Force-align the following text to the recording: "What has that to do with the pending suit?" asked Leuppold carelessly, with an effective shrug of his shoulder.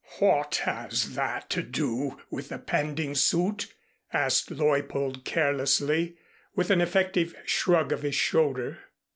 "What 0.17 0.61
has 0.65 1.13
that 1.13 1.47
to 1.51 1.61
do 1.61 2.17
with 2.31 2.49
the 2.49 2.57
pending 2.57 3.13
suit?" 3.13 3.71
asked 4.11 4.49
Leuppold 4.49 5.23
carelessly, 5.25 6.17
with 6.55 6.71
an 6.71 6.81
effective 6.81 7.35
shrug 7.45 7.91
of 7.91 8.01
his 8.01 8.15
shoulder. 8.15 8.79